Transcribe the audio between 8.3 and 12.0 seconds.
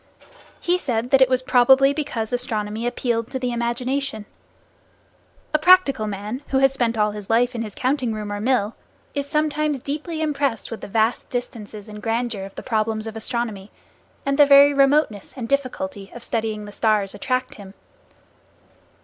or mill, is sometimes deeply impressed with the vast distances